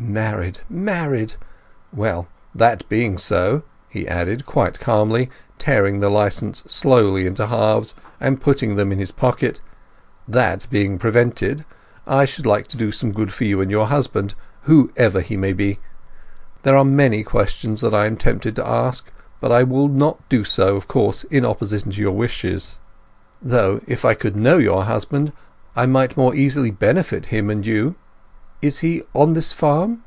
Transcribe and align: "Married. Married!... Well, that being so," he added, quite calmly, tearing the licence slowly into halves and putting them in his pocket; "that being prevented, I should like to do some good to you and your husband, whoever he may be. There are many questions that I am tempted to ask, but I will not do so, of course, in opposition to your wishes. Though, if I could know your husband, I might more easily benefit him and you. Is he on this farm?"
"Married. 0.00 0.60
Married!... 0.70 1.32
Well, 1.92 2.28
that 2.54 2.88
being 2.88 3.18
so," 3.18 3.64
he 3.88 4.06
added, 4.06 4.46
quite 4.46 4.78
calmly, 4.78 5.28
tearing 5.58 5.98
the 5.98 6.08
licence 6.08 6.62
slowly 6.68 7.26
into 7.26 7.48
halves 7.48 7.96
and 8.20 8.40
putting 8.40 8.76
them 8.76 8.92
in 8.92 9.00
his 9.00 9.10
pocket; 9.10 9.60
"that 10.28 10.68
being 10.70 11.00
prevented, 11.00 11.64
I 12.06 12.26
should 12.26 12.46
like 12.46 12.68
to 12.68 12.76
do 12.76 12.92
some 12.92 13.10
good 13.10 13.30
to 13.30 13.44
you 13.44 13.60
and 13.60 13.72
your 13.72 13.86
husband, 13.88 14.34
whoever 14.62 15.20
he 15.20 15.36
may 15.36 15.52
be. 15.52 15.80
There 16.62 16.76
are 16.76 16.84
many 16.84 17.24
questions 17.24 17.80
that 17.80 17.92
I 17.92 18.06
am 18.06 18.16
tempted 18.16 18.54
to 18.54 18.64
ask, 18.68 19.10
but 19.40 19.50
I 19.50 19.64
will 19.64 19.88
not 19.88 20.20
do 20.28 20.44
so, 20.44 20.76
of 20.76 20.86
course, 20.86 21.24
in 21.24 21.44
opposition 21.44 21.90
to 21.90 22.00
your 22.00 22.12
wishes. 22.16 22.76
Though, 23.42 23.80
if 23.88 24.04
I 24.04 24.14
could 24.14 24.36
know 24.36 24.58
your 24.58 24.84
husband, 24.84 25.32
I 25.74 25.86
might 25.86 26.16
more 26.16 26.36
easily 26.36 26.70
benefit 26.70 27.26
him 27.26 27.50
and 27.50 27.66
you. 27.66 27.96
Is 28.60 28.80
he 28.80 29.04
on 29.14 29.34
this 29.34 29.52
farm?" 29.52 30.02